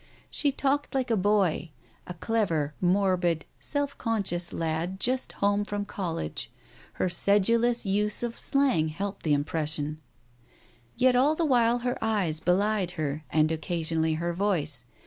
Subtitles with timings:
[0.31, 1.69] She talked like a boy—
[2.07, 6.49] a clever, morbid, self conscious lad just home from college,
[6.93, 10.01] her sedulous use of slang helped the impression.
[10.97, 14.85] Yet all the while her eyes belied her and occasionally her voice.